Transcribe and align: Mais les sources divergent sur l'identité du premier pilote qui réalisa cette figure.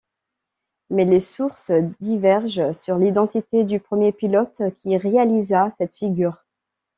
Mais 0.89 1.05
les 1.05 1.19
sources 1.19 1.69
divergent 1.99 2.73
sur 2.73 2.97
l'identité 2.97 3.65
du 3.65 3.79
premier 3.79 4.11
pilote 4.11 4.59
qui 4.75 4.97
réalisa 4.97 5.75
cette 5.77 5.93
figure. 5.93 6.43